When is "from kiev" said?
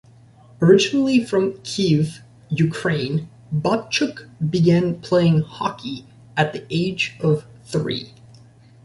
1.23-2.21